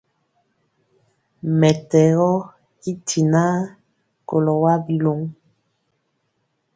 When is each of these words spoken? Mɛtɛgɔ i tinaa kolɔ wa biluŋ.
Mɛtɛgɔ 1.59 2.31
i 2.89 2.91
tinaa 3.07 3.57
kolɔ 4.27 4.53
wa 4.63 4.73
biluŋ. 4.85 5.21